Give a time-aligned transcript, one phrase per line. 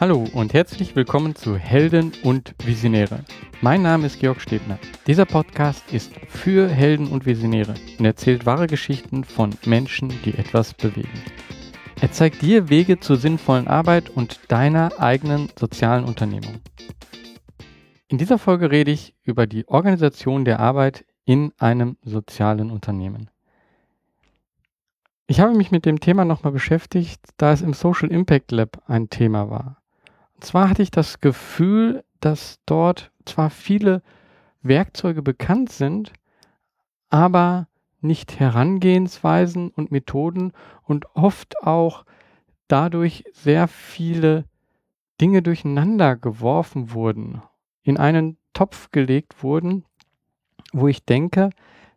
[0.00, 3.24] Hallo und herzlich willkommen zu Helden und Visionäre.
[3.62, 4.78] Mein Name ist Georg Stebner.
[5.08, 10.72] Dieser Podcast ist für Helden und Visionäre und erzählt wahre Geschichten von Menschen, die etwas
[10.72, 11.20] bewegen.
[12.00, 16.60] Er zeigt dir Wege zur sinnvollen Arbeit und deiner eigenen sozialen Unternehmung.
[18.06, 23.30] In dieser Folge rede ich über die Organisation der Arbeit in einem sozialen Unternehmen.
[25.26, 29.10] Ich habe mich mit dem Thema nochmal beschäftigt, da es im Social Impact Lab ein
[29.10, 29.77] Thema war.
[30.40, 34.02] Zwar hatte ich das Gefühl, dass dort zwar viele
[34.62, 36.12] Werkzeuge bekannt sind,
[37.10, 37.68] aber
[38.00, 40.52] nicht Herangehensweisen und Methoden
[40.84, 42.04] und oft auch
[42.68, 44.44] dadurch sehr viele
[45.20, 47.42] Dinge durcheinander geworfen wurden,
[47.82, 49.84] in einen Topf gelegt wurden,
[50.72, 51.50] wo ich denke,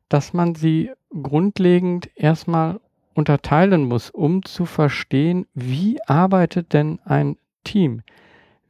[0.10, 2.80] dass man sie grundlegend erstmal
[3.14, 8.02] unterteilen muss, um zu verstehen, wie arbeitet denn ein Team?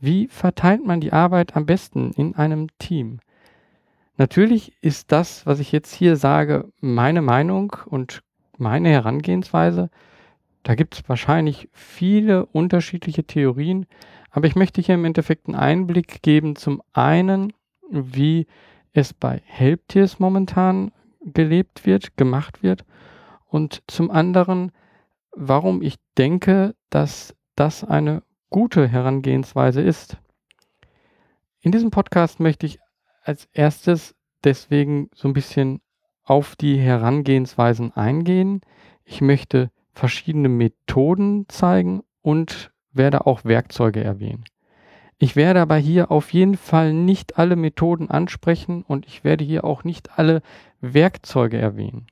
[0.04, 3.20] Wie verteilt man die Arbeit am besten in einem Team?
[4.18, 8.24] Natürlich ist das, was ich jetzt hier sage, meine Meinung und
[8.58, 9.92] meine Herangehensweise.
[10.64, 13.86] Da gibt es wahrscheinlich viele unterschiedliche Theorien,
[14.32, 17.54] aber ich möchte hier im Endeffekt einen Einblick geben, zum einen,
[17.92, 18.48] wie
[18.94, 20.92] es bei Helptiers momentan
[21.24, 22.86] gelebt wird, gemacht wird
[23.46, 24.72] und zum anderen,
[25.32, 30.18] warum ich denke, dass das eine gute Herangehensweise ist.
[31.62, 32.80] In diesem Podcast möchte ich
[33.24, 35.82] als erstes deswegen so ein bisschen
[36.24, 38.62] auf die Herangehensweisen eingehen.
[39.04, 44.44] Ich möchte verschiedene Methoden zeigen und werde auch Werkzeuge erwähnen.
[45.18, 49.64] Ich werde aber hier auf jeden Fall nicht alle Methoden ansprechen und ich werde hier
[49.64, 50.42] auch nicht alle
[50.82, 52.08] Werkzeuge erwähnen.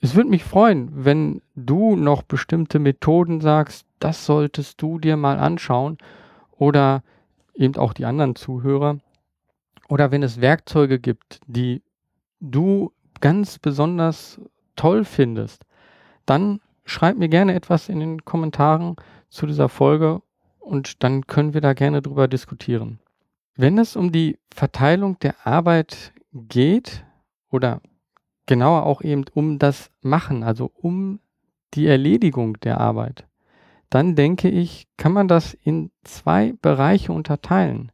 [0.00, 5.38] Es würde mich freuen, wenn du noch bestimmte Methoden sagst, das solltest du dir mal
[5.38, 5.98] anschauen
[6.52, 7.02] oder
[7.54, 8.98] eben auch die anderen Zuhörer.
[9.88, 11.82] Oder wenn es Werkzeuge gibt, die
[12.40, 14.40] du ganz besonders
[14.76, 15.64] toll findest,
[16.26, 18.96] dann schreib mir gerne etwas in den Kommentaren
[19.28, 20.22] zu dieser Folge
[20.60, 23.00] und dann können wir da gerne drüber diskutieren.
[23.56, 27.04] Wenn es um die Verteilung der Arbeit geht
[27.50, 27.80] oder
[28.48, 31.20] genauer auch eben um das Machen, also um
[31.74, 33.26] die Erledigung der Arbeit,
[33.90, 37.92] dann denke ich, kann man das in zwei Bereiche unterteilen.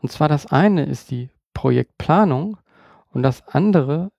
[0.00, 2.56] Und zwar das eine ist die Projektplanung
[3.12, 4.10] und das andere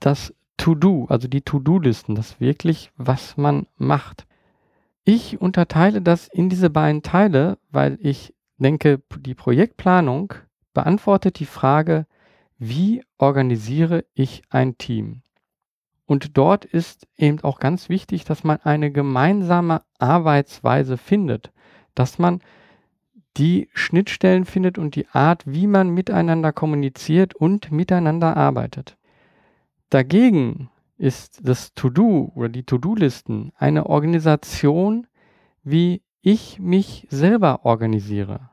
[0.00, 4.26] das To-Do, also die To-Do-Listen, das wirklich, was man macht.
[5.04, 10.34] Ich unterteile das in diese beiden Teile, weil ich denke, die Projektplanung
[10.74, 12.06] beantwortet die Frage,
[12.58, 15.22] wie organisiere ich ein Team?
[16.06, 21.52] Und dort ist eben auch ganz wichtig, dass man eine gemeinsame Arbeitsweise findet,
[21.94, 22.40] dass man
[23.36, 28.96] die Schnittstellen findet und die Art, wie man miteinander kommuniziert und miteinander arbeitet.
[29.90, 35.06] Dagegen ist das To-Do oder die To-Do-Listen eine Organisation,
[35.62, 38.50] wie ich mich selber organisiere.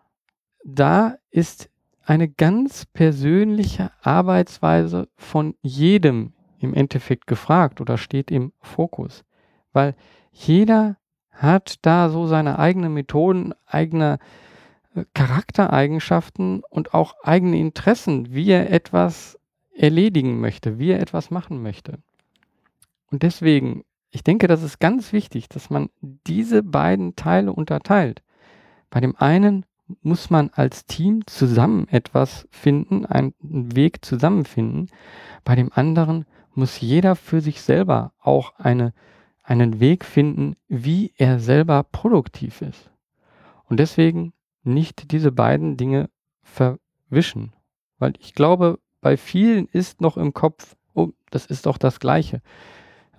[0.66, 1.70] Da ist
[2.06, 9.24] eine ganz persönliche Arbeitsweise von jedem im Endeffekt gefragt oder steht im Fokus.
[9.72, 9.96] Weil
[10.32, 10.98] jeder
[11.32, 14.20] hat da so seine eigenen Methoden, eigene
[14.96, 19.40] äh, Charaktereigenschaften und auch eigene Interessen, wie er etwas
[19.76, 22.00] erledigen möchte, wie er etwas machen möchte.
[23.12, 28.22] Und deswegen, ich denke, das ist ganz wichtig, dass man diese beiden Teile unterteilt.
[28.90, 29.66] Bei dem einen
[30.02, 34.90] muss man als Team zusammen etwas finden, einen Weg zusammenfinden.
[35.44, 38.94] Bei dem anderen muss jeder für sich selber auch eine,
[39.44, 42.90] einen Weg finden, wie er selber produktiv ist.
[43.66, 44.34] Und deswegen
[44.64, 46.10] nicht diese beiden Dinge
[46.42, 47.54] verwischen.
[47.98, 52.42] Weil ich glaube, bei vielen ist noch im Kopf, oh, das ist doch das Gleiche.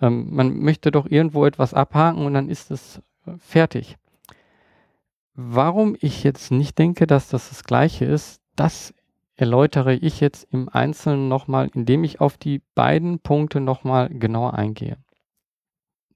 [0.00, 3.96] Ähm, man möchte doch irgendwo etwas abhaken und dann ist es äh, fertig.
[5.34, 8.94] Warum ich jetzt nicht denke, dass das das Gleiche ist, das
[9.34, 14.96] erläutere ich jetzt im Einzelnen nochmal, indem ich auf die beiden Punkte nochmal genauer eingehe.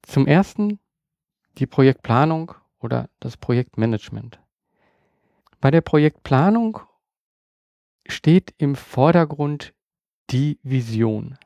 [0.02, 0.78] Zum ersten
[1.58, 4.38] die Projektplanung oder das Projektmanagement.
[5.60, 6.78] Bei der Projektplanung
[8.06, 9.74] steht im Vordergrund
[10.30, 11.36] die Vision.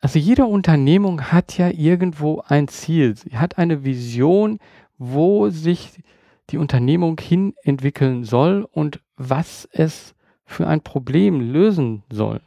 [0.00, 3.16] Also jede Unternehmung hat ja irgendwo ein Ziel.
[3.16, 4.58] Sie hat eine Vision,
[4.96, 6.02] wo sich
[6.50, 10.14] die Unternehmung hin entwickeln soll und was es
[10.44, 12.40] für ein Problem lösen soll.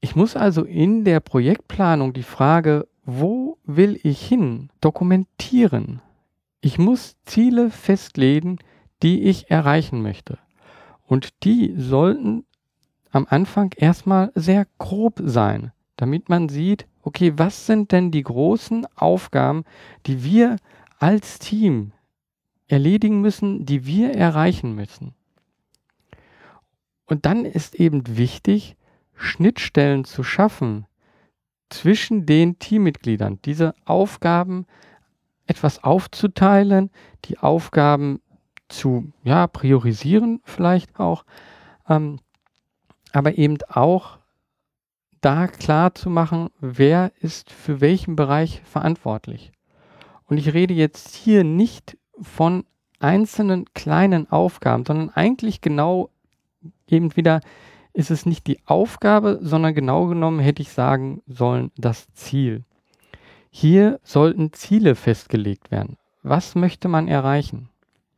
[0.00, 6.00] Ich muss also in der Projektplanung die Frage, wo will ich hin, dokumentieren.
[6.60, 8.58] Ich muss Ziele festlegen,
[9.02, 10.38] die ich erreichen möchte.
[11.06, 12.44] Und die sollten
[13.10, 18.86] am Anfang erstmal sehr grob sein, damit man sieht, okay, was sind denn die großen
[18.96, 19.64] Aufgaben,
[20.06, 20.56] die wir
[20.98, 21.92] als Team
[22.68, 25.14] erledigen müssen, die wir erreichen müssen.
[27.06, 28.76] Und dann ist eben wichtig,
[29.14, 30.86] Schnittstellen zu schaffen
[31.70, 34.66] zwischen den Teammitgliedern, diese Aufgaben
[35.46, 36.90] etwas aufzuteilen,
[37.24, 38.20] die Aufgaben
[38.68, 41.24] zu ja, priorisieren vielleicht auch,
[41.88, 42.20] ähm,
[43.12, 44.18] aber eben auch
[45.20, 49.52] da klar zu machen, wer ist für welchen Bereich verantwortlich.
[50.26, 52.64] Und ich rede jetzt hier nicht von
[53.00, 56.10] einzelnen kleinen Aufgaben, sondern eigentlich genau
[56.86, 57.40] eben wieder
[57.92, 62.64] ist es nicht die Aufgabe, sondern genau genommen hätte ich sagen sollen das Ziel.
[63.50, 65.96] Hier sollten Ziele festgelegt werden.
[66.22, 67.70] Was möchte man erreichen?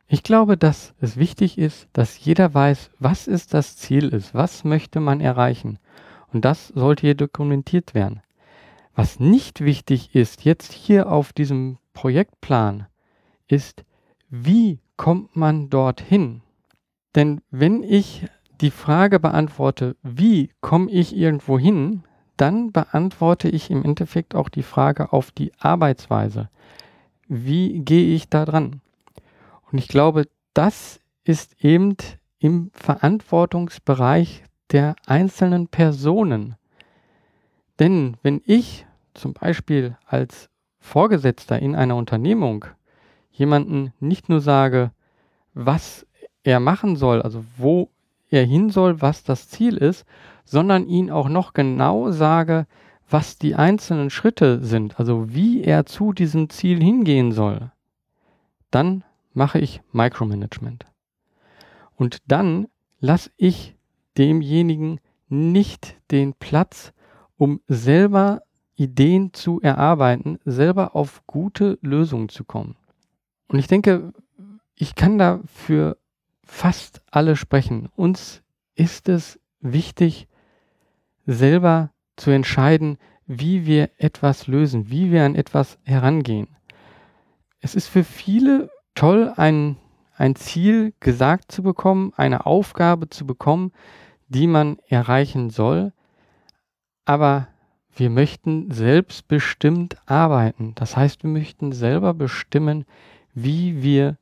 [0.09, 4.65] Ich glaube, dass es wichtig ist, dass jeder weiß, was ist das Ziel ist, was
[4.65, 5.79] möchte man erreichen.
[6.33, 8.21] Und das sollte hier dokumentiert werden.
[8.95, 12.87] Was nicht wichtig ist, jetzt hier auf diesem Projektplan,
[13.47, 13.85] ist,
[14.31, 16.43] wie kommt man dorthin?
[17.17, 18.27] Denn wenn ich
[18.61, 22.05] die Frage beantworte, wie komme ich irgendwo hin,
[22.37, 26.49] dann beantworte ich im Endeffekt auch die Frage auf die Arbeitsweise.
[27.27, 28.81] Wie gehe ich da dran?
[29.71, 31.97] Und ich glaube, das ist eben
[32.39, 36.55] im Verantwortungsbereich der einzelnen Personen.
[37.79, 40.49] Denn wenn ich zum Beispiel als
[40.79, 42.65] Vorgesetzter in einer Unternehmung
[43.31, 44.91] jemanden nicht nur sage,
[45.55, 46.07] was
[46.43, 47.91] er machen soll, also wo
[48.31, 50.05] er hin soll, was das Ziel ist,
[50.45, 52.67] sondern ihn auch noch genau sage,
[53.09, 57.73] was die einzelnen Schritte sind, also wie er zu diesem Ziel hingehen soll,
[58.71, 60.87] dann mache ich Micromanagement.
[61.97, 62.69] Und dann
[63.01, 63.75] lasse ich
[64.17, 66.93] demjenigen nicht den Platz,
[67.37, 68.43] um selber
[68.77, 72.77] Ideen zu erarbeiten, selber auf gute Lösungen zu kommen.
[73.51, 74.13] Und ich denke,
[74.77, 75.99] ich kann da für
[76.45, 77.89] fast alle sprechen.
[77.97, 78.43] Uns
[78.77, 80.29] ist es wichtig,
[81.27, 86.47] selber zu entscheiden, wie wir etwas lösen, wie wir an etwas herangehen.
[87.61, 89.77] Es ist für viele toll, ein,
[90.15, 93.73] ein Ziel gesagt zu bekommen, eine Aufgabe zu bekommen,
[94.29, 95.93] die man erreichen soll,
[97.05, 97.49] aber
[97.97, 100.75] wir möchten selbstbestimmt arbeiten.
[100.77, 102.85] Das heißt, wir möchten selber bestimmen,
[103.43, 104.19] wie wir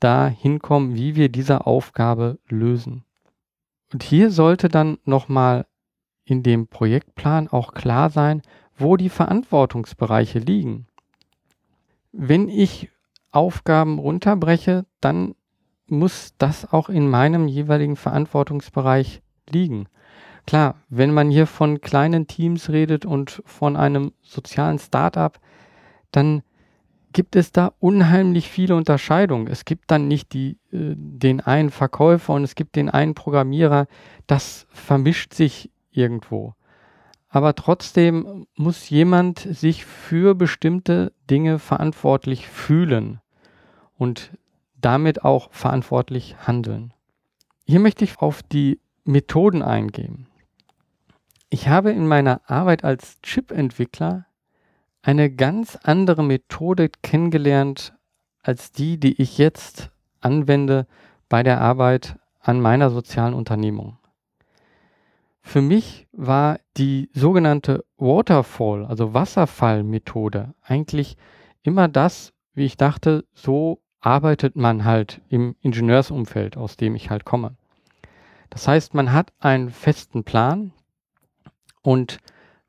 [0.00, 3.04] da hinkommen, wie wir diese Aufgabe lösen.
[3.92, 5.66] Und hier sollte dann nochmal
[6.24, 8.42] in dem Projektplan auch klar sein,
[8.76, 10.86] wo die Verantwortungsbereiche liegen.
[12.12, 12.90] Wenn ich
[13.30, 15.34] Aufgaben runterbreche, dann
[15.86, 19.86] muss das auch in meinem jeweiligen Verantwortungsbereich liegen.
[20.46, 25.38] Klar, wenn man hier von kleinen Teams redet und von einem sozialen Startup,
[26.12, 26.42] dann
[27.12, 29.46] gibt es da unheimlich viele Unterscheidungen.
[29.46, 33.86] Es gibt dann nicht die, äh, den einen Verkäufer und es gibt den einen Programmierer.
[34.26, 36.54] Das vermischt sich irgendwo.
[37.28, 43.20] Aber trotzdem muss jemand sich für bestimmte Dinge verantwortlich fühlen
[43.96, 44.32] und
[44.80, 46.92] damit auch verantwortlich handeln.
[47.64, 50.26] Hier möchte ich auf die Methoden eingehen.
[51.50, 54.26] Ich habe in meiner Arbeit als Chip-Entwickler
[55.02, 57.94] eine ganz andere Methode kennengelernt
[58.42, 59.90] als die, die ich jetzt
[60.20, 60.86] anwende
[61.28, 63.98] bei der Arbeit an meiner sozialen Unternehmung.
[65.42, 71.16] Für mich war die sogenannte Waterfall, also Wasserfallmethode, eigentlich
[71.62, 77.24] immer das, wie ich dachte, so arbeitet man halt im Ingenieursumfeld, aus dem ich halt
[77.24, 77.56] komme.
[78.50, 80.72] Das heißt, man hat einen festen Plan
[81.82, 82.18] und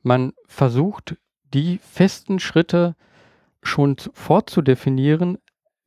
[0.03, 1.17] man versucht,
[1.53, 2.95] die festen Schritte
[3.61, 5.37] schon vorzudefinieren,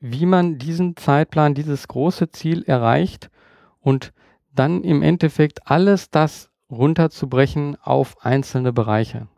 [0.00, 3.30] wie man diesen Zeitplan, dieses große Ziel erreicht
[3.80, 4.12] und
[4.52, 9.28] dann im Endeffekt alles das runterzubrechen auf einzelne Bereiche.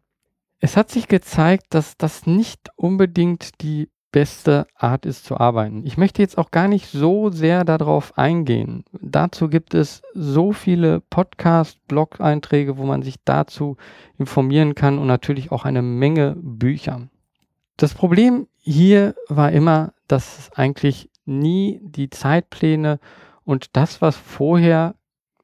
[0.58, 5.84] Es hat sich gezeigt, dass das nicht unbedingt die beste Art ist zu arbeiten.
[5.84, 8.84] Ich möchte jetzt auch gar nicht so sehr darauf eingehen.
[8.92, 13.76] Dazu gibt es so viele Podcast-Blog-Einträge, wo man sich dazu
[14.18, 17.08] informieren kann und natürlich auch eine Menge Bücher.
[17.76, 22.98] Das Problem hier war immer, dass eigentlich nie die Zeitpläne
[23.44, 24.94] und das, was vorher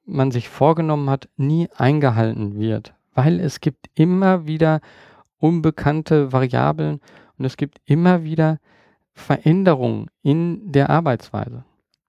[0.04, 4.80] man sich vorgenommen hat, nie eingehalten wird, weil es gibt immer wieder
[5.38, 7.00] unbekannte Variablen
[7.38, 8.58] und es gibt immer wieder
[9.12, 11.64] Veränderungen in der Arbeitsweise.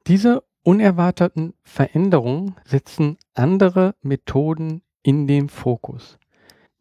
[0.07, 6.17] Diese unerwarteten Veränderungen setzen andere Methoden in den Fokus.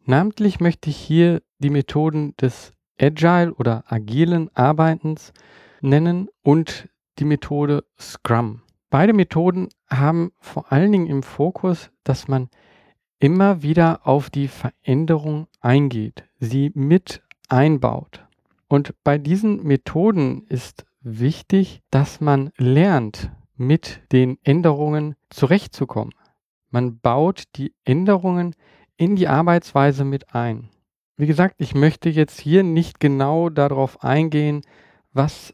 [0.05, 5.33] Namentlich möchte ich hier die Methoden des Agile oder agilen Arbeitens
[5.81, 8.61] nennen und die Methode Scrum.
[8.89, 12.49] Beide Methoden haben vor allen Dingen im Fokus, dass man
[13.19, 18.25] immer wieder auf die Veränderung eingeht, sie mit einbaut.
[18.73, 26.15] Und bei diesen Methoden ist wichtig, dass man lernt, mit den Änderungen zurechtzukommen.
[26.71, 28.55] Man baut die Änderungen
[28.97, 30.71] in die Arbeitsweise mit ein.
[31.17, 34.61] Wie gesagt, ich möchte jetzt hier nicht genau darauf eingehen,
[35.11, 35.53] was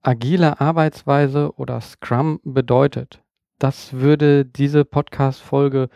[0.00, 3.22] agile Arbeitsweise oder Scrum bedeutet.
[3.58, 5.90] Das würde diese Podcast-Folge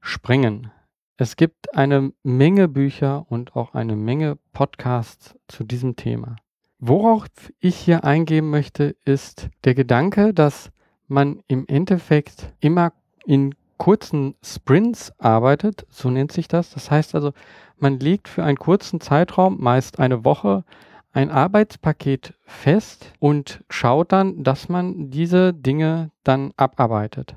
[0.00, 0.70] sprengen.
[1.18, 6.36] Es gibt eine Menge Bücher und auch eine Menge Podcasts zu diesem Thema.
[6.78, 7.24] Worauf
[7.58, 10.70] ich hier eingehen möchte, ist der Gedanke, dass
[11.08, 12.92] man im Endeffekt immer
[13.24, 16.68] in kurzen Sprints arbeitet, so nennt sich das.
[16.70, 17.32] Das heißt also,
[17.78, 20.64] man legt für einen kurzen Zeitraum, meist eine Woche,
[21.12, 27.36] ein Arbeitspaket fest und schaut dann, dass man diese Dinge dann abarbeitet.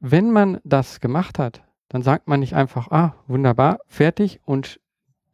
[0.00, 1.62] Wenn man das gemacht hat,
[1.94, 4.80] dann sagt man nicht einfach, ah, wunderbar, fertig und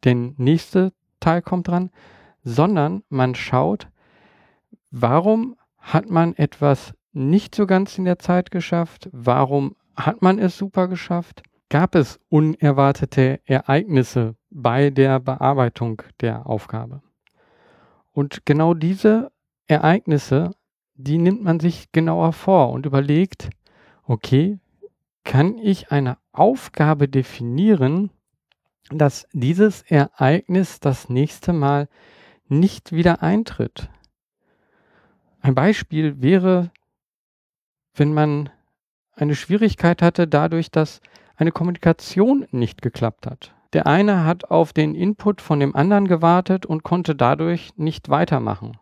[0.03, 1.89] der nächste Teil kommt dran,
[2.43, 3.87] sondern man schaut,
[4.91, 10.55] warum hat man etwas nicht so ganz in der Zeit geschafft, warum hat man es
[10.55, 17.01] super geschafft, gab es unerwartete Ereignisse bei der Bearbeitung der Aufgabe.
[18.11, 19.31] Und genau diese
[19.65, 20.51] Ereignisse,
[20.93, 23.49] die nimmt man sich genauer vor und überlegt,
[24.03, 24.59] okay,
[25.23, 28.11] kann ich eine Aufgabe definieren,
[28.89, 31.87] dass dieses Ereignis das nächste Mal
[32.47, 33.89] nicht wieder eintritt.
[35.39, 36.71] Ein Beispiel wäre,
[37.93, 38.49] wenn man
[39.15, 41.01] eine Schwierigkeit hatte dadurch, dass
[41.35, 43.55] eine Kommunikation nicht geklappt hat.
[43.73, 48.77] Der eine hat auf den Input von dem anderen gewartet und konnte dadurch nicht weitermachen.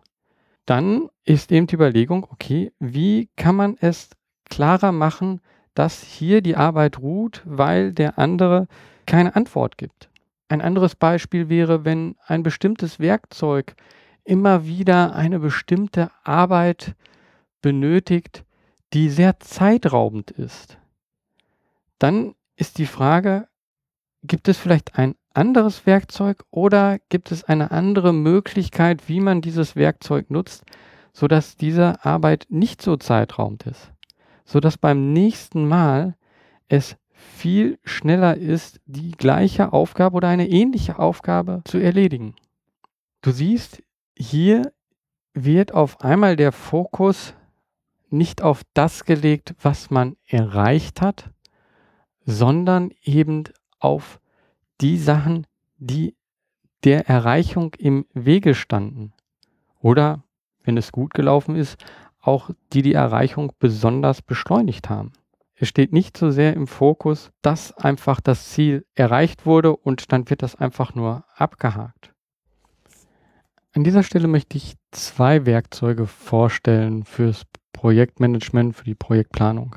[0.66, 4.10] Dann ist eben die Überlegung, okay, wie kann man es
[4.50, 5.42] klarer machen,
[5.80, 8.68] dass hier die Arbeit ruht, weil der andere
[9.06, 10.10] keine Antwort gibt.
[10.50, 13.76] Ein anderes Beispiel wäre, wenn ein bestimmtes Werkzeug
[14.26, 16.96] immer wieder eine bestimmte Arbeit
[17.62, 18.44] benötigt,
[18.92, 20.78] die sehr zeitraubend ist.
[21.98, 23.48] Dann ist die Frage,
[24.22, 29.78] gibt es vielleicht ein anderes Werkzeug oder gibt es eine andere Möglichkeit, wie man dieses
[29.78, 30.66] Werkzeug nutzt,
[31.14, 33.94] sodass diese Arbeit nicht so zeitraubend ist?
[34.50, 36.16] Sodass beim nächsten Mal
[36.70, 42.34] es viel schneller ist, die gleiche Aufgabe oder eine ähnliche Aufgabe zu erledigen.
[43.22, 43.84] Du siehst,
[44.18, 44.74] hier
[45.36, 47.36] wird auf einmal der Fokus
[48.10, 51.30] nicht auf das gelegt, was man erreicht hat,
[52.26, 53.44] sondern eben
[53.78, 54.20] auf
[54.82, 55.46] die Sachen,
[55.78, 56.16] die
[56.86, 59.14] der Erreichung im Wege standen.
[59.80, 60.24] Oder,
[60.64, 61.78] wenn es gut gelaufen ist,
[62.22, 65.14] auch die die Erreichung besonders beschleunigt haben.
[65.56, 70.30] Es steht nicht so sehr im Fokus, dass einfach das Ziel erreicht wurde und dann
[70.30, 72.14] wird das einfach nur abgehakt.
[73.74, 79.76] An dieser Stelle möchte ich zwei Werkzeuge vorstellen fürs Projektmanagement, für die Projektplanung.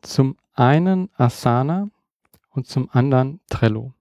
[0.00, 1.88] Zum einen Asana
[2.50, 3.92] und zum anderen Trello.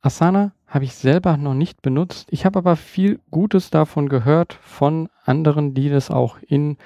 [0.00, 2.28] Asana habe ich selber noch nicht benutzt.
[2.30, 6.76] Ich habe aber viel Gutes davon gehört von anderen, die das auch in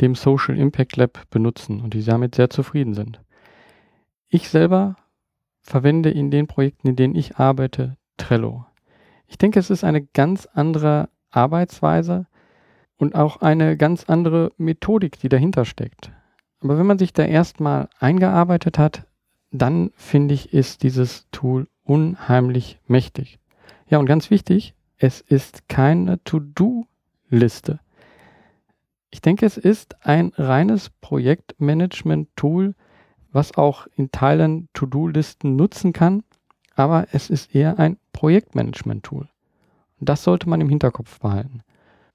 [0.00, 3.20] dem Social Impact Lab benutzen und die damit sehr zufrieden sind.
[4.28, 4.96] Ich selber
[5.60, 8.64] verwende in den Projekten, in denen ich arbeite, Trello.
[9.26, 12.26] Ich denke, es ist eine ganz andere Arbeitsweise
[12.96, 16.10] und auch eine ganz andere Methodik, die dahinter steckt.
[16.60, 19.06] Aber wenn man sich da erstmal eingearbeitet hat,
[19.50, 23.38] dann finde ich, ist dieses Tool unheimlich mächtig.
[23.88, 27.80] Ja, und ganz wichtig, es ist keine To-Do-Liste.
[29.10, 32.74] Ich denke, es ist ein reines Projektmanagement-Tool,
[33.32, 36.24] was auch in Teilen To-Do-Listen nutzen kann,
[36.74, 39.28] aber es ist eher ein Projektmanagement-Tool.
[40.00, 41.62] Das sollte man im Hinterkopf behalten.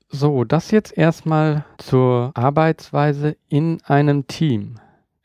[0.07, 4.75] So, das jetzt erstmal zur Arbeitsweise in einem Team.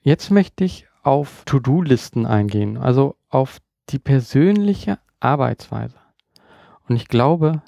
[0.01, 3.59] Jetzt möchte ich auf To-Do-Listen eingehen, also auf
[3.91, 5.99] die persönliche Arbeitsweise.
[6.89, 7.63] Und ich glaube,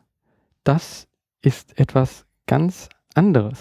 [0.65, 1.09] das
[1.43, 3.59] ist etwas ganz anderes.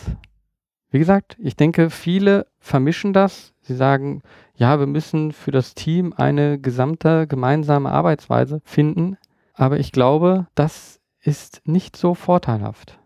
[0.92, 3.54] Wie gesagt, ich denke, viele vermischen das.
[3.62, 4.22] Sie sagen,
[4.56, 9.18] ja, wir müssen für das Team eine gesamte gemeinsame Arbeitsweise finden.
[9.54, 12.98] Aber ich glaube, das ist nicht so vorteilhaft.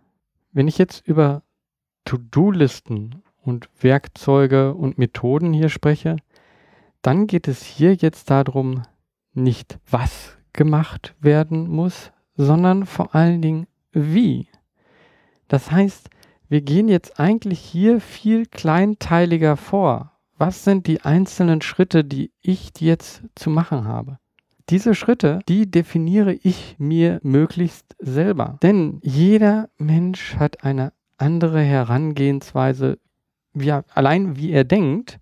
[0.52, 1.44] Wenn ich jetzt über
[2.06, 6.16] To-Do-Listen und Werkzeuge und Methoden hier spreche,
[7.02, 8.84] dann geht es hier jetzt darum,
[9.34, 14.48] nicht was gemacht werden muss, sondern vor allen Dingen wie.
[15.48, 16.10] Das heißt,
[16.50, 20.12] wir gehen jetzt eigentlich hier viel kleinteiliger vor.
[20.38, 24.20] Was sind die einzelnen Schritte, die ich jetzt zu machen habe?
[24.70, 28.58] Diese Schritte, die definiere ich mir möglichst selber.
[28.64, 32.98] Denn jeder Mensch hat eine andere Herangehensweise,
[33.54, 35.20] er, allein wie er denkt,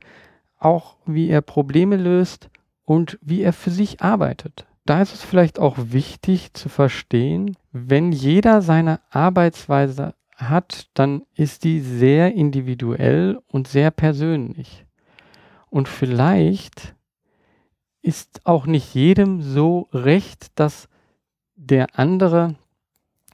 [0.57, 2.50] auch wie er Probleme löst
[2.91, 4.67] und wie er für sich arbeitet.
[4.85, 11.63] Da ist es vielleicht auch wichtig zu verstehen, wenn jeder seine Arbeitsweise hat, dann ist
[11.63, 14.85] die sehr individuell und sehr persönlich.
[15.69, 16.93] Und vielleicht
[18.01, 20.89] ist auch nicht jedem so recht, dass
[21.55, 22.55] der andere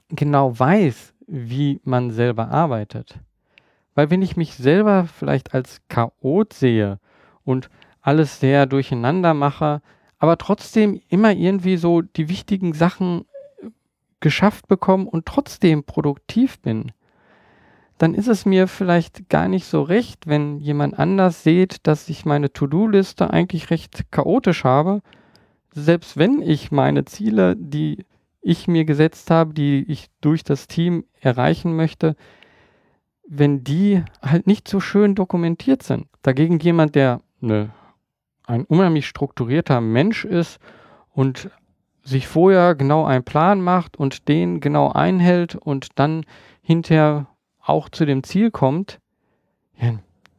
[0.08, 3.18] genau weiß, wie man selber arbeitet.
[3.96, 7.00] Weil wenn ich mich selber vielleicht als Chaot sehe
[7.42, 7.70] und
[8.08, 9.82] alles sehr durcheinander mache,
[10.18, 13.26] aber trotzdem immer irgendwie so die wichtigen Sachen
[14.20, 16.90] geschafft bekomme und trotzdem produktiv bin,
[17.98, 22.24] dann ist es mir vielleicht gar nicht so recht, wenn jemand anders sieht, dass ich
[22.24, 25.02] meine To-Do-Liste eigentlich recht chaotisch habe.
[25.72, 28.06] Selbst wenn ich meine Ziele, die
[28.40, 32.16] ich mir gesetzt habe, die ich durch das Team erreichen möchte,
[33.28, 36.06] wenn die halt nicht so schön dokumentiert sind.
[36.22, 37.70] Dagegen jemand, der eine,
[38.48, 40.58] ein unheimlich strukturierter Mensch ist
[41.12, 41.50] und
[42.02, 46.24] sich vorher genau einen Plan macht und den genau einhält und dann
[46.62, 47.26] hinterher
[47.60, 49.00] auch zu dem Ziel kommt,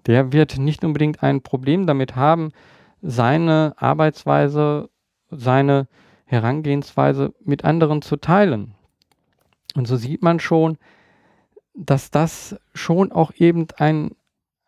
[0.08, 2.51] der wird nicht unbedingt ein Problem damit haben,
[3.01, 4.89] seine Arbeitsweise,
[5.30, 5.88] seine
[6.25, 8.74] Herangehensweise mit anderen zu teilen.
[9.76, 10.78] Und so sieht man schon,
[11.76, 14.15] dass das schon auch eben ein,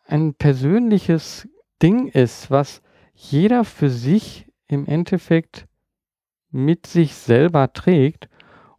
[0.06, 1.50] ein persönliches
[1.82, 2.84] Ding ist, was
[3.30, 5.68] jeder für sich im Endeffekt
[6.50, 8.30] mit sich selber trägt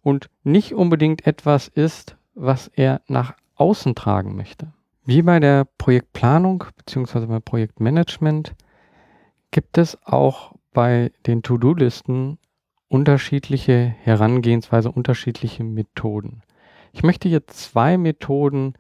[0.03, 4.73] und nicht unbedingt etwas ist, was er nach außen tragen möchte.
[5.05, 7.27] Wie bei der Projektplanung bzw.
[7.27, 8.55] beim Projektmanagement
[9.53, 12.39] gibt es auch bei den To-Do-Listen
[12.89, 16.43] unterschiedliche Herangehensweise, unterschiedliche Methoden.
[16.93, 18.75] Ich möchte hier zwei Methoden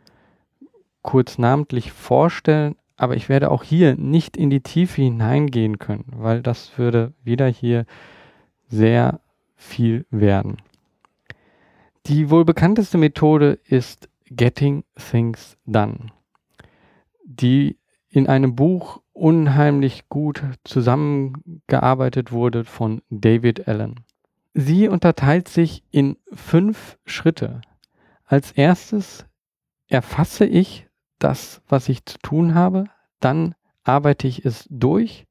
[1.03, 6.41] kurz namentlich vorstellen, aber ich werde auch hier nicht in die Tiefe hineingehen können, weil
[6.41, 7.85] das würde wieder hier
[8.69, 9.19] sehr
[9.57, 10.59] viel werden.
[12.07, 16.13] Die wohl bekannteste Methode ist Getting Things Done,
[17.25, 17.77] die
[18.09, 23.97] in einem Buch unheimlich gut zusammengearbeitet wurde von David Allen.
[24.55, 27.63] Sie unterteilt sich in fünf Schritte.
[28.27, 29.27] Als erstes
[29.89, 30.87] erfasse ich
[31.23, 32.85] das, was ich zu tun habe,
[33.21, 33.55] dann
[33.85, 35.27] arbeite ich es durch.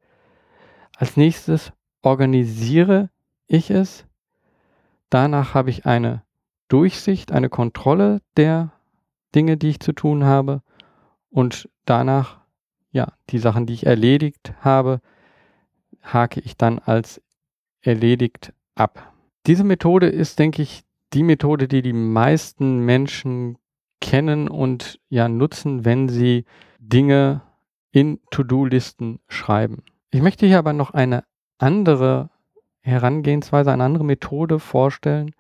[0.97, 3.09] Als nächstes organisiere
[3.47, 4.05] ich es.
[5.09, 6.23] Danach habe ich eine
[6.67, 8.71] Durchsicht, eine Kontrolle der
[9.35, 10.61] Dinge, die ich zu tun habe
[11.29, 12.39] und danach,
[12.91, 15.01] ja, die Sachen, die ich erledigt habe,
[16.01, 17.21] hake ich dann als
[17.81, 19.13] erledigt ab.
[19.47, 23.57] Diese Methode ist, denke ich, die Methode, die die meisten Menschen
[24.01, 26.45] kennen und ja nutzen, wenn sie
[26.79, 27.41] Dinge
[27.91, 29.83] in To-Do-Listen schreiben.
[30.09, 31.23] Ich möchte hier aber noch eine
[31.57, 32.29] andere
[32.81, 35.33] Herangehensweise, eine andere Methode vorstellen,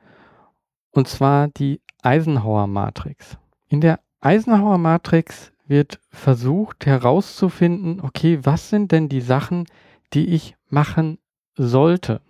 [0.91, 3.37] und zwar die Eisenhower-Matrix.
[3.67, 9.65] In der Eisenhower-Matrix wird versucht herauszufinden, okay, was sind denn die Sachen,
[10.13, 11.17] die ich machen
[11.55, 12.21] sollte?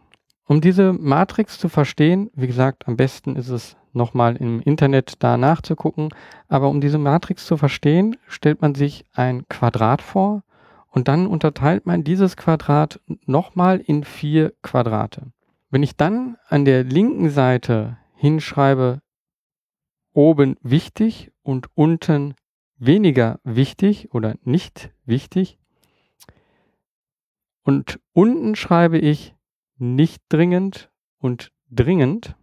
[0.46, 5.38] Um diese Matrix zu verstehen, wie gesagt, am besten ist es nochmal im Internet da
[5.38, 6.10] nachzugucken,
[6.48, 10.44] aber um diese Matrix zu verstehen, stellt man sich ein Quadrat vor
[10.90, 15.32] und dann unterteilt man dieses Quadrat nochmal in vier Quadrate.
[15.70, 19.02] Wenn ich dann an der linken Seite hinschreibe,
[20.14, 22.36] oben wichtig und unten
[22.78, 25.58] weniger wichtig oder nicht wichtig.
[27.64, 29.36] Und unten schreibe ich
[29.78, 32.36] nicht dringend und dringend.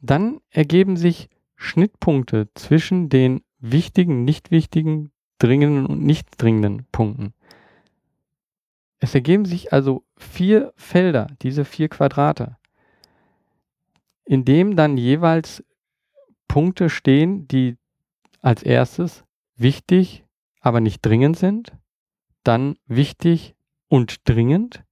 [0.00, 7.34] Dann ergeben sich Schnittpunkte zwischen den wichtigen, nicht wichtigen, dringenden und nicht dringenden Punkten.
[8.98, 12.56] Es ergeben sich also vier Felder, diese vier Quadrate,
[14.24, 15.62] in dem dann jeweils
[16.48, 17.76] Punkte stehen, die
[18.40, 19.24] als erstes
[19.56, 20.24] wichtig,
[20.60, 21.72] aber nicht dringend sind,
[22.42, 23.54] dann wichtig
[23.88, 24.84] und dringend,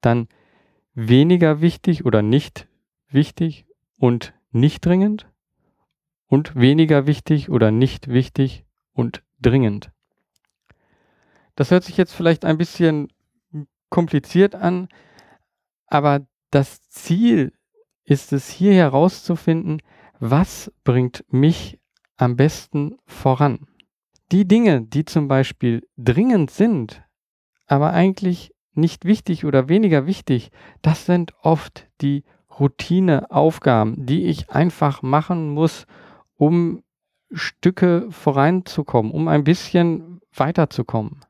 [0.00, 0.28] dann
[0.94, 2.68] weniger wichtig oder nicht
[3.08, 3.66] wichtig
[3.98, 5.28] und nicht dringend
[6.26, 9.90] und weniger wichtig oder nicht wichtig und dringend.
[11.56, 13.08] Das hört sich jetzt vielleicht ein bisschen
[13.88, 14.88] kompliziert an,
[15.86, 17.52] aber das Ziel
[18.04, 19.82] ist es hier herauszufinden,
[20.18, 21.78] was bringt mich
[22.16, 23.66] am besten voran.
[24.32, 27.02] Die Dinge, die zum Beispiel dringend sind,
[27.66, 30.50] aber eigentlich nicht wichtig oder weniger wichtig,
[30.82, 32.24] das sind oft die
[32.58, 35.86] Routineaufgaben, die ich einfach machen muss,
[36.36, 36.82] um
[37.30, 41.20] Stücke voranzukommen, um ein bisschen weiterzukommen.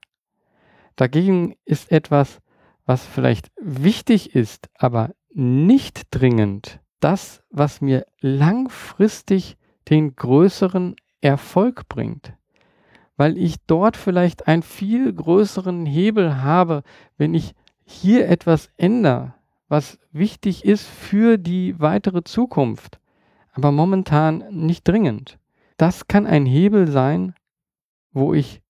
[0.96, 2.40] Dagegen ist etwas,
[2.86, 9.56] was vielleicht wichtig ist, aber nicht dringend, das, was mir langfristig
[9.88, 12.32] den größeren Erfolg bringt.
[13.16, 16.82] Weil ich dort vielleicht einen viel größeren Hebel habe,
[17.16, 19.34] wenn ich hier etwas ändere,
[19.68, 22.98] was wichtig ist für die weitere Zukunft,
[23.52, 25.38] aber momentan nicht dringend.
[25.76, 27.34] Das kann ein Hebel sein,
[28.12, 28.62] wo ich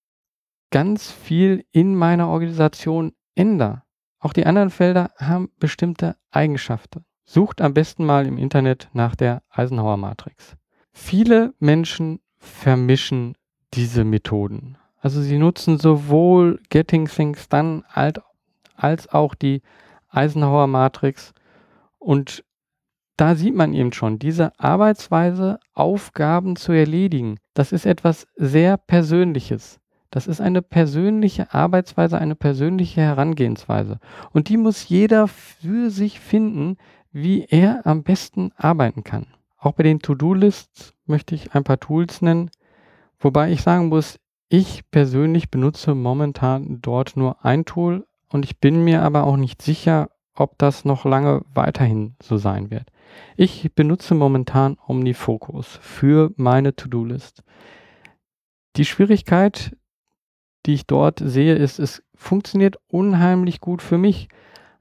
[0.70, 3.82] ganz viel in meiner Organisation ändere.
[4.18, 7.04] Auch die anderen Felder haben bestimmte Eigenschaften.
[7.24, 10.56] Sucht am besten mal im Internet nach der Eisenhower Matrix.
[10.92, 13.36] Viele Menschen vermischen
[13.74, 14.76] diese Methoden.
[15.00, 17.84] Also sie nutzen sowohl Getting Things Done
[18.74, 19.62] als auch die
[20.08, 21.32] Eisenhower Matrix
[21.98, 22.44] und
[23.16, 29.80] da sieht man eben schon, diese Arbeitsweise, Aufgaben zu erledigen, das ist etwas sehr Persönliches.
[30.10, 33.98] Das ist eine persönliche Arbeitsweise, eine persönliche Herangehensweise.
[34.32, 36.76] Und die muss jeder für sich finden,
[37.10, 39.26] wie er am besten arbeiten kann.
[39.58, 42.50] Auch bei den To-Do-Lists möchte ich ein paar Tools nennen,
[43.18, 44.18] wobei ich sagen muss,
[44.48, 49.62] ich persönlich benutze momentan dort nur ein Tool und ich bin mir aber auch nicht
[49.62, 52.90] sicher, ob das noch lange weiterhin so sein wird.
[53.36, 57.42] Ich benutze momentan OmniFocus für meine To-Do-List.
[58.76, 59.72] Die Schwierigkeit
[60.68, 64.28] die ich dort sehe, ist, es funktioniert unheimlich gut für mich.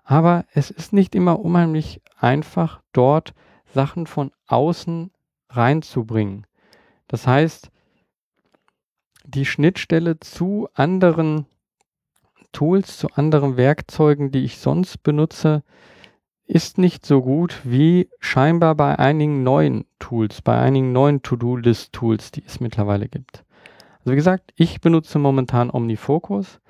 [0.03, 3.33] Aber es ist nicht immer unheimlich einfach, dort
[3.73, 5.11] Sachen von außen
[5.49, 6.45] reinzubringen.
[7.07, 7.69] Das heißt,
[9.25, 11.45] die Schnittstelle zu anderen
[12.51, 15.63] Tools, zu anderen Werkzeugen, die ich sonst benutze,
[16.45, 22.43] ist nicht so gut wie scheinbar bei einigen neuen Tools, bei einigen neuen To-Do-List-Tools, die
[22.45, 23.43] es mittlerweile gibt.
[23.99, 26.61] Also wie gesagt, ich benutze momentan OmniFocus.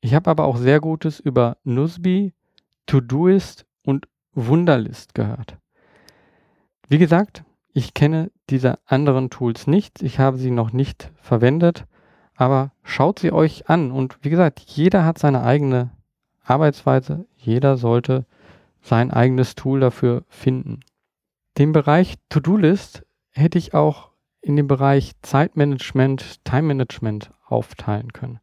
[0.00, 2.32] Ich habe aber auch sehr Gutes über Nusby,
[2.86, 5.58] Todoist und Wunderlist gehört.
[6.88, 10.02] Wie gesagt, ich kenne diese anderen Tools nicht.
[10.02, 11.86] Ich habe sie noch nicht verwendet,
[12.36, 13.90] aber schaut sie euch an.
[13.90, 15.90] Und wie gesagt, jeder hat seine eigene
[16.42, 17.26] Arbeitsweise.
[17.36, 18.26] Jeder sollte
[18.82, 20.80] sein eigenes Tool dafür finden.
[21.58, 28.40] Den Bereich To-Do-List hätte ich auch in den Bereich Zeitmanagement, Time Management aufteilen können.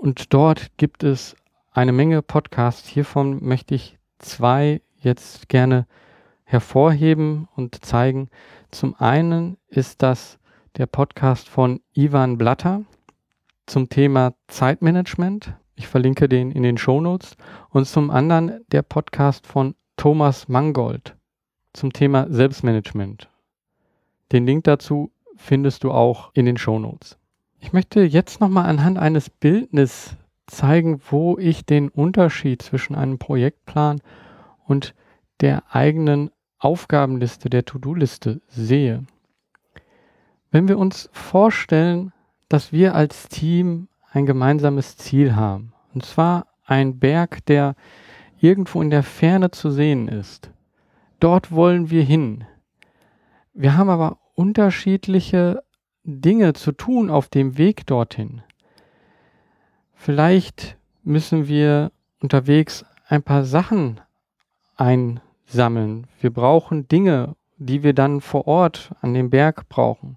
[0.00, 1.36] Und dort gibt es
[1.72, 2.88] eine Menge Podcasts.
[2.88, 5.86] Hiervon möchte ich zwei jetzt gerne
[6.44, 8.28] hervorheben und zeigen.
[8.70, 10.38] Zum einen ist das
[10.76, 12.82] der Podcast von Ivan Blatter
[13.66, 15.54] zum Thema Zeitmanagement.
[15.76, 17.36] Ich verlinke den in den Shownotes.
[17.70, 21.16] Und zum anderen der Podcast von Thomas Mangold
[21.72, 23.28] zum Thema Selbstmanagement.
[24.32, 27.18] Den Link dazu findest du auch in den Show Notes.
[27.60, 34.00] Ich möchte jetzt nochmal anhand eines Bildnisses zeigen, wo ich den Unterschied zwischen einem Projektplan
[34.66, 34.94] und
[35.40, 39.06] der eigenen Aufgabenliste, der To-Do-Liste sehe.
[40.54, 42.12] Wenn wir uns vorstellen,
[42.48, 47.74] dass wir als Team ein gemeinsames Ziel haben, und zwar ein Berg, der
[48.38, 50.52] irgendwo in der Ferne zu sehen ist.
[51.18, 52.44] Dort wollen wir hin.
[53.52, 55.64] Wir haben aber unterschiedliche
[56.04, 58.42] Dinge zu tun auf dem Weg dorthin.
[59.96, 61.90] Vielleicht müssen wir
[62.20, 64.00] unterwegs ein paar Sachen
[64.76, 66.06] einsammeln.
[66.20, 70.16] Wir brauchen Dinge, die wir dann vor Ort an dem Berg brauchen.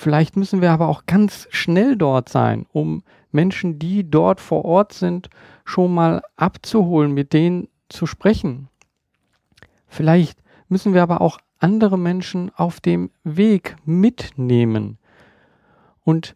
[0.00, 4.92] Vielleicht müssen wir aber auch ganz schnell dort sein, um Menschen, die dort vor Ort
[4.92, 5.28] sind,
[5.64, 8.68] schon mal abzuholen, mit denen zu sprechen.
[9.88, 14.98] Vielleicht müssen wir aber auch andere Menschen auf dem Weg mitnehmen.
[16.04, 16.32] Und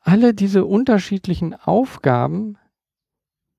[0.00, 2.56] alle diese unterschiedlichen Aufgaben,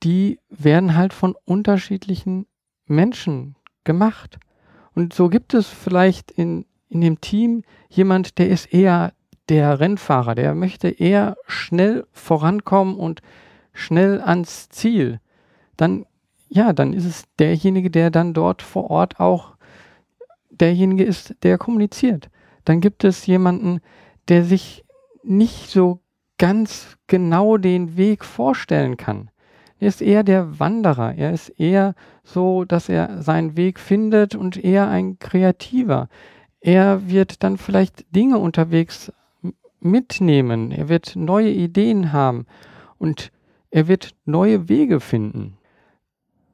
[0.02, 2.48] die werden halt von unterschiedlichen
[2.88, 4.40] Menschen gemacht.
[4.96, 9.14] Und so gibt es vielleicht in, in dem Team jemand, der ist eher
[9.50, 13.22] der Rennfahrer, der möchte eher schnell vorankommen und
[13.74, 15.20] schnell ans Ziel.
[15.78, 16.06] Dann,
[16.50, 19.56] ja, dann ist es derjenige, der dann dort vor Ort auch
[20.50, 22.30] derjenige ist, der kommuniziert.
[22.64, 23.82] Dann gibt es jemanden,
[24.28, 24.84] der sich
[25.24, 26.00] nicht so
[26.38, 29.30] ganz genau den Weg vorstellen kann.
[29.80, 31.16] Er ist eher der Wanderer.
[31.16, 36.08] Er ist eher so, dass er seinen Weg findet und eher ein Kreativer.
[36.66, 39.14] Er wird dann vielleicht Dinge unterwegs
[39.82, 40.72] mitnehmen.
[40.72, 42.48] Er wird neue Ideen haben
[42.98, 43.32] und
[43.70, 45.60] er wird neue Wege finden.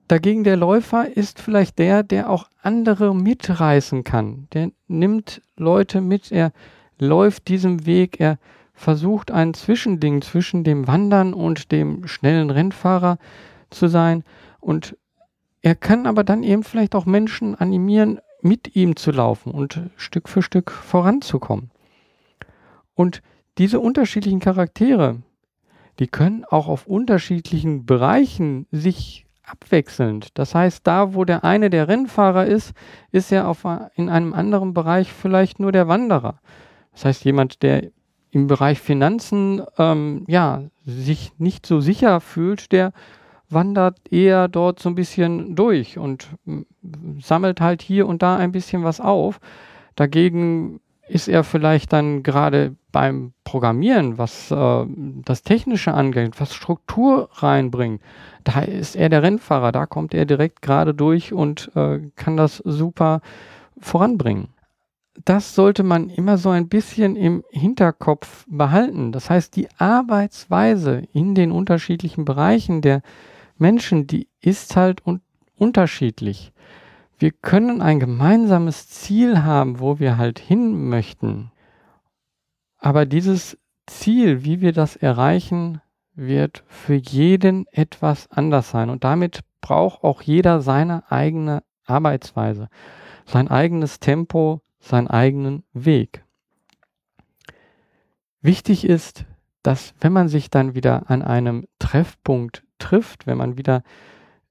[0.09, 4.49] Dagegen der Läufer ist vielleicht der, der auch andere mitreißen kann.
[4.51, 6.51] Der nimmt Leute mit, er
[6.99, 8.37] läuft diesem Weg, er
[8.73, 13.17] versucht ein Zwischending zwischen dem Wandern und dem schnellen Rennfahrer
[13.69, 14.25] zu sein.
[14.59, 14.97] Und
[15.61, 20.29] er kann aber dann eben vielleicht auch Menschen animieren, mit ihm zu laufen und Stück
[20.29, 21.71] für Stück voranzukommen.
[22.93, 23.21] Und
[23.57, 25.21] diese unterschiedlichen Charaktere,
[25.99, 30.29] die können auch auf unterschiedlichen Bereichen sich abwechselnd.
[30.37, 32.73] Das heißt, da, wo der eine der Rennfahrer ist,
[33.11, 36.39] ist er auf, in einem anderen Bereich vielleicht nur der Wanderer.
[36.93, 37.91] Das heißt, jemand, der
[38.31, 42.93] im Bereich Finanzen ähm, ja, sich nicht so sicher fühlt, der
[43.53, 46.29] wandert eher dort so ein bisschen durch und
[47.19, 49.39] sammelt halt hier und da ein bisschen was auf.
[49.95, 54.85] Dagegen ist er vielleicht dann gerade beim Programmieren, was äh,
[55.25, 58.01] das Technische angeht, was Struktur reinbringt,
[58.43, 62.57] da ist er der Rennfahrer, da kommt er direkt gerade durch und äh, kann das
[62.57, 63.21] super
[63.79, 64.49] voranbringen
[65.25, 69.11] das sollte man immer so ein bisschen im Hinterkopf behalten.
[69.11, 73.01] Das heißt, die Arbeitsweise in den unterschiedlichen Bereichen der
[73.61, 75.21] Menschen, die ist halt un
[75.55, 76.51] unterschiedlich.
[77.19, 81.51] Wir können ein gemeinsames Ziel haben, wo wir halt hin möchten.
[82.79, 85.79] Aber dieses Ziel, wie wir das erreichen,
[86.15, 88.89] wird für jeden etwas anders sein.
[88.89, 92.69] Und damit braucht auch jeder seine eigene Arbeitsweise,
[93.25, 96.25] sein eigenes Tempo, seinen eigenen Weg.
[98.41, 99.25] Wichtig ist,
[99.61, 103.83] dass wenn man sich dann wieder an einem Treffpunkt trifft, wenn man wieder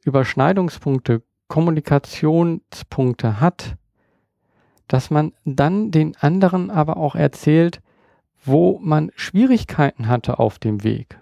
[0.04, 3.76] Überschneidungspunkte, Kommunikationspunkte hat,
[4.88, 7.80] dass man dann den anderen aber auch erzählt,
[8.44, 11.18] wo man Schwierigkeiten hatte auf dem Weg.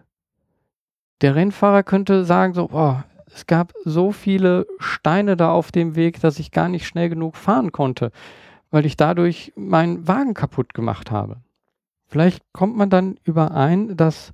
[1.20, 2.96] Der Rennfahrer könnte sagen so, oh,
[3.34, 7.36] es gab so viele Steine da auf dem Weg, dass ich gar nicht schnell genug
[7.36, 8.12] fahren konnte
[8.70, 11.38] weil ich dadurch meinen Wagen kaputt gemacht habe.
[12.06, 14.32] Vielleicht kommt man dann überein, dass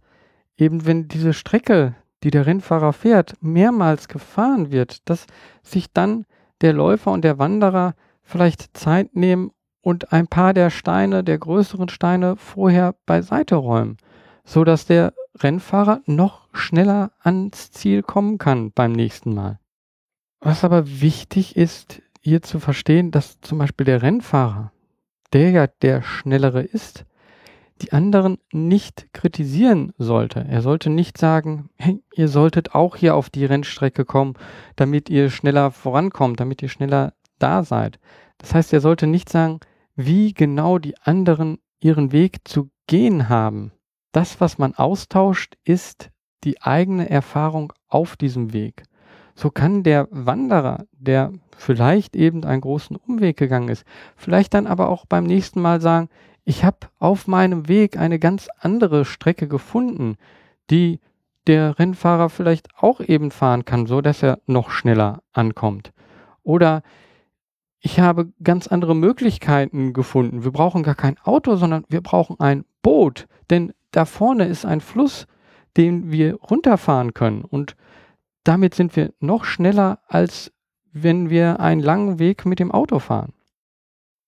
[0.57, 5.27] eben wenn diese Strecke, die der Rennfahrer fährt, mehrmals gefahren wird, dass
[5.63, 6.25] sich dann
[6.63, 9.51] der Läufer und der Wanderer vielleicht Zeit nehmen
[9.83, 13.99] und ein paar der Steine, der größeren Steine vorher beiseite räumen,
[14.45, 19.59] so dass der Rennfahrer noch schneller ans Ziel kommen kann beim nächsten Mal.
[20.41, 24.73] Was aber wichtig ist, hier zu verstehen, dass zum Beispiel der Rennfahrer,
[25.35, 27.05] der ja der Schnellere ist,
[27.85, 30.47] die anderen nicht kritisieren sollte.
[30.49, 34.35] Er sollte nicht sagen, hey, ihr solltet auch hier auf die Rennstrecke kommen,
[34.77, 37.99] damit ihr schneller vorankommt, damit ihr schneller da seid.
[38.39, 39.61] Das heißt, er sollte nicht sagen,
[39.97, 43.73] wie genau die anderen ihren Weg zu gehen haben.
[44.13, 46.11] Das, was man austauscht, ist
[46.43, 48.85] die eigene Erfahrung auf diesem Weg.
[49.35, 53.85] So kann der Wanderer, der vielleicht eben einen großen Umweg gegangen ist,
[54.17, 56.09] vielleicht dann aber auch beim nächsten Mal sagen,
[56.45, 60.17] ich habe auf meinem Weg eine ganz andere Strecke gefunden,
[60.71, 61.01] die
[61.47, 65.93] der Rennfahrer vielleicht auch eben fahren kann, so dass er noch schneller ankommt.
[66.43, 66.83] Oder
[67.81, 70.45] ich habe ganz andere Möglichkeiten gefunden.
[70.45, 74.81] Wir brauchen gar kein Auto, sondern wir brauchen ein Boot, denn da vorne ist ein
[74.81, 75.27] Fluss,
[75.77, 77.77] den wir runterfahren können und
[78.45, 80.53] damit sind wir noch schneller, als
[80.93, 83.33] wenn wir einen langen Weg mit dem Auto fahren.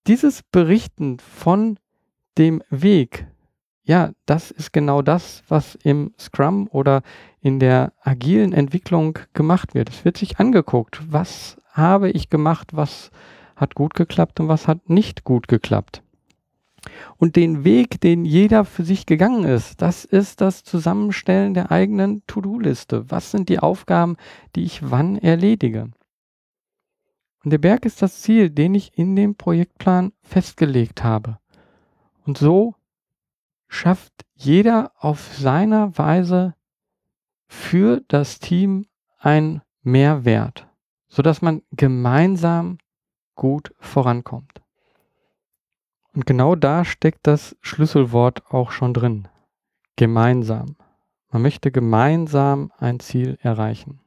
[0.07, 1.79] Dieses Berichten von
[2.39, 3.27] dem Weg,
[3.85, 7.03] ja, das ist genau das, was im Scrum oder
[7.41, 9.91] in der agilen Entwicklung gemacht wird.
[9.91, 13.11] Es wird sich angeguckt, was habe ich gemacht, was
[13.55, 16.03] hat gut geklappt und was hat nicht gut geklappt.
[17.17, 22.23] Und den Weg, den jeder für sich gegangen ist, das ist das Zusammenstellen der eigenen
[22.27, 23.11] To-Do-Liste.
[23.11, 24.17] Was sind die Aufgaben,
[24.55, 25.91] die ich wann erledige?
[27.45, 31.39] Und der Berg ist das Ziel, den ich in dem Projektplan festgelegt habe.
[32.27, 32.75] Und so
[33.69, 36.55] schafft jeder auf seiner Weise
[37.47, 38.87] für das Team
[39.19, 40.67] einen Mehrwert,
[41.09, 42.79] sodass man gemeinsam
[43.37, 44.61] gut vorankommt.
[46.15, 49.29] Und genau da steckt das Schlüsselwort auch schon drin.
[49.97, 50.77] Gemeinsam.
[51.31, 54.01] Man möchte gemeinsam ein Ziel erreichen.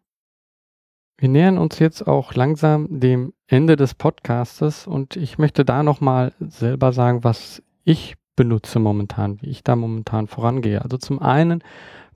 [1.17, 6.33] Wir nähern uns jetzt auch langsam dem Ende des Podcastes und ich möchte da nochmal
[6.39, 10.81] selber sagen, was ich benutze momentan, wie ich da momentan vorangehe.
[10.81, 11.63] Also zum einen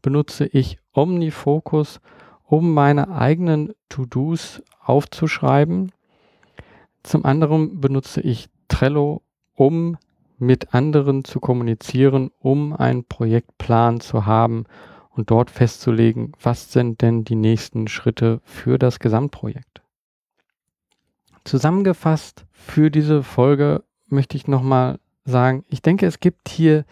[0.01, 1.99] benutze ich OmniFocus,
[2.45, 5.91] um meine eigenen To-Dos aufzuschreiben.
[7.03, 9.21] Zum anderen benutze ich Trello,
[9.53, 9.97] um
[10.37, 14.65] mit anderen zu kommunizieren, um einen Projektplan zu haben
[15.09, 19.81] und dort festzulegen, was sind denn die nächsten Schritte für das Gesamtprojekt.
[21.43, 26.85] Zusammengefasst für diese Folge möchte ich nochmal sagen, ich denke, es gibt hier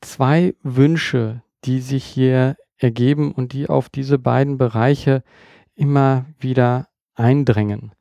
[0.00, 5.22] zwei Wünsche, die sich hier ergeben und die auf diese beiden Bereiche
[5.74, 7.92] immer wieder eindrängen.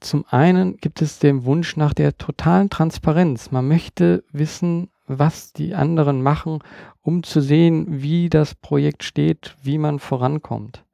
[0.00, 3.50] Zum einen gibt es den Wunsch nach der totalen Transparenz.
[3.50, 6.60] Man möchte wissen, was die anderen machen,
[7.02, 10.84] um zu sehen, wie das Projekt steht, wie man vorankommt.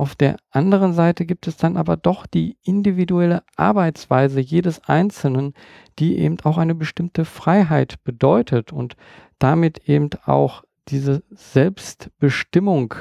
[0.00, 5.52] Auf der anderen Seite gibt es dann aber doch die individuelle Arbeitsweise jedes Einzelnen,
[5.98, 8.96] die eben auch eine bestimmte Freiheit bedeutet und
[9.38, 12.94] damit eben auch diese Selbstbestimmung,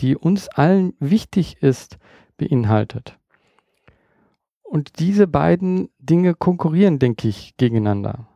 [0.00, 1.98] die uns allen wichtig ist,
[2.36, 3.16] beinhaltet.
[4.64, 8.26] Und diese beiden Dinge konkurrieren, denke ich, gegeneinander.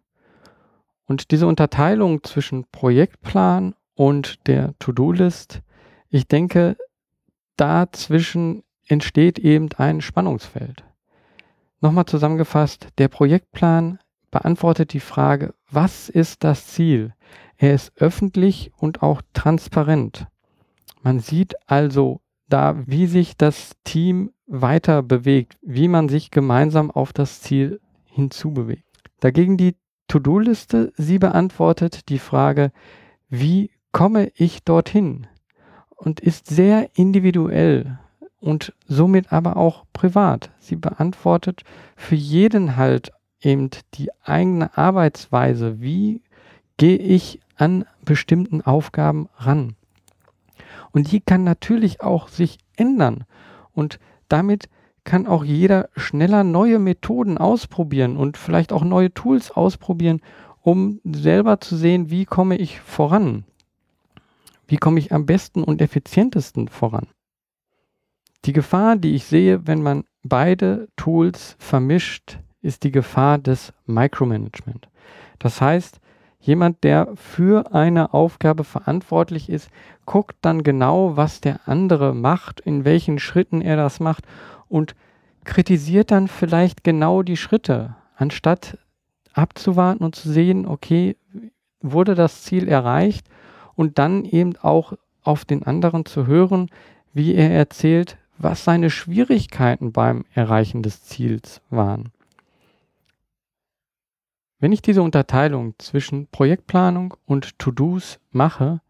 [1.07, 5.62] Und diese Unterteilung zwischen Projektplan und der To-Do-List,
[6.11, 6.77] ich denke,
[7.57, 10.85] dazwischen entsteht eben ein Spannungsfeld.
[11.81, 13.99] Nochmal zusammengefasst, der Projektplan
[14.31, 17.14] beantwortet die Frage, was ist das Ziel?
[17.57, 20.27] Er ist öffentlich und auch transparent.
[21.03, 27.12] Man sieht also da, wie sich das Team weiter bewegt, wie man sich gemeinsam auf
[27.12, 28.85] das Ziel hinzubewegt.
[29.21, 29.77] Dagegen die
[30.09, 32.73] To-Do-Liste, sie beantwortet die Frage,
[33.29, 35.27] wie komme ich dorthin?
[35.96, 37.98] Und ist sehr individuell
[38.40, 40.50] und somit aber auch privat.
[40.59, 41.62] Sie beantwortet
[41.96, 45.80] für jeden halt eben die eigene Arbeitsweise.
[45.80, 46.22] Wie
[46.76, 49.76] gehe ich an bestimmten Aufgaben ran?
[50.92, 53.24] Und die kann natürlich auch sich ändern.
[53.72, 54.68] Und damit
[55.04, 60.20] kann auch jeder schneller neue Methoden ausprobieren und vielleicht auch neue Tools ausprobieren,
[60.62, 63.44] um selber zu sehen, wie komme ich voran.
[64.66, 67.07] Wie komme ich am besten und effizientesten voran.
[68.44, 74.88] Die Gefahr, die ich sehe, wenn man beide Tools vermischt, ist die Gefahr des Micromanagement.
[75.38, 76.00] Das heißt,
[76.40, 79.70] jemand, der für eine Aufgabe verantwortlich ist,
[80.05, 84.24] guckt dann genau, was der andere macht, in welchen Schritten er das macht
[84.68, 84.94] und
[85.44, 88.79] kritisiert dann vielleicht genau die Schritte, anstatt
[89.33, 91.16] abzuwarten und zu sehen, okay,
[91.81, 93.27] wurde das Ziel erreicht
[93.76, 96.70] und dann eben auch auf den anderen zu hören,
[97.12, 102.10] wie er erzählt, was seine Schwierigkeiten beim Erreichen des Ziels waren.
[104.58, 108.80] Wenn ich diese Unterteilung zwischen Projektplanung und To-Dos mache,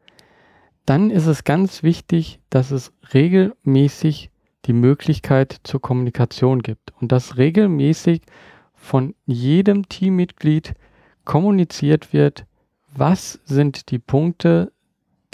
[0.86, 4.30] dann ist es ganz wichtig, dass es regelmäßig
[4.66, 8.22] die Möglichkeit zur Kommunikation gibt und dass regelmäßig
[8.74, 10.74] von jedem Teammitglied
[11.24, 12.46] kommuniziert wird,
[12.94, 14.72] was sind die Punkte,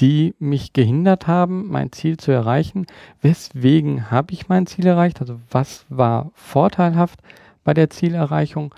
[0.01, 2.87] die mich gehindert haben, mein Ziel zu erreichen,
[3.21, 7.21] weswegen habe ich mein Ziel erreicht, also was war vorteilhaft
[7.65, 8.75] bei der Zielerreichung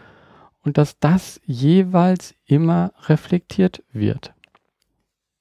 [0.62, 4.34] und dass das jeweils immer reflektiert wird.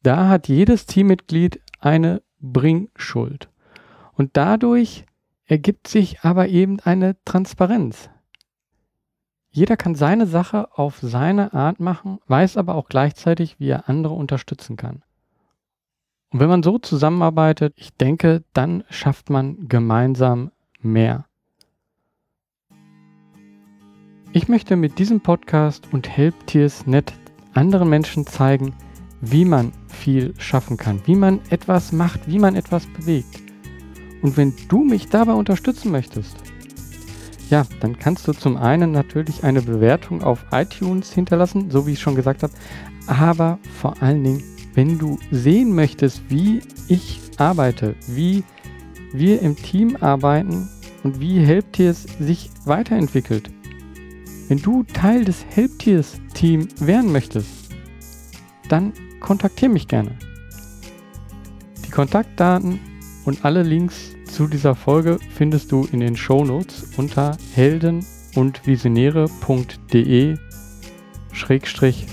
[0.03, 3.49] Da hat jedes Teammitglied eine Bringschuld.
[4.13, 5.05] Und dadurch
[5.45, 8.09] ergibt sich aber eben eine Transparenz.
[9.49, 14.13] Jeder kann seine Sache auf seine Art machen, weiß aber auch gleichzeitig, wie er andere
[14.13, 15.03] unterstützen kann.
[16.31, 21.25] Und wenn man so zusammenarbeitet, ich denke, dann schafft man gemeinsam mehr.
[24.31, 27.13] Ich möchte mit diesem Podcast und Helptiers.net
[27.53, 28.73] anderen Menschen zeigen,
[29.19, 33.41] wie man viel schaffen kann, wie man etwas macht, wie man etwas bewegt.
[34.21, 36.37] Und wenn du mich dabei unterstützen möchtest,
[37.49, 41.99] ja, dann kannst du zum einen natürlich eine Bewertung auf iTunes hinterlassen, so wie ich
[41.99, 42.53] schon gesagt habe,
[43.07, 44.43] aber vor allen Dingen,
[44.73, 48.43] wenn du sehen möchtest, wie ich arbeite, wie
[49.13, 50.69] wir im Team arbeiten
[51.03, 53.49] und wie Helptiers sich weiterentwickelt,
[54.47, 57.69] wenn du Teil des Helptiers-Team werden möchtest,
[58.69, 60.17] dann kontaktiere mich gerne.
[61.85, 62.79] Die Kontaktdaten
[63.25, 68.05] und alle Links zu dieser Folge findest du in den Shownotes unter helden
[68.35, 70.37] und visionäre.de
[71.33, 72.05] Schrägstrich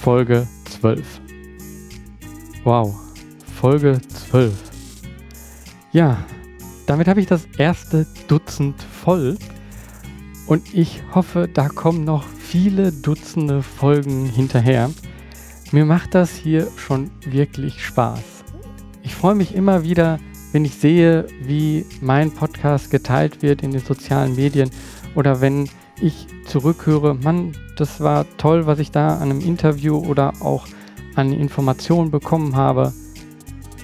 [0.00, 0.46] Folge
[0.80, 1.23] 12.
[2.64, 2.94] Wow,
[3.60, 4.00] Folge
[4.30, 4.54] 12.
[5.92, 6.24] Ja,
[6.86, 9.36] damit habe ich das erste Dutzend voll
[10.46, 14.90] und ich hoffe, da kommen noch viele Dutzende Folgen hinterher.
[15.72, 18.22] Mir macht das hier schon wirklich Spaß.
[19.02, 20.18] Ich freue mich immer wieder,
[20.52, 24.70] wenn ich sehe, wie mein Podcast geteilt wird in den sozialen Medien
[25.14, 25.68] oder wenn
[26.00, 30.66] ich zurückhöre, Mann, das war toll, was ich da an einem Interview oder auch
[31.14, 32.92] an Informationen bekommen habe.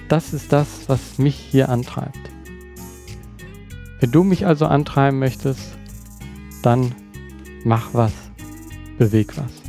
[0.07, 2.19] Das ist das, was mich hier antreibt.
[3.99, 5.77] Wenn du mich also antreiben möchtest,
[6.63, 6.93] dann
[7.63, 8.13] mach was,
[8.97, 9.60] beweg was.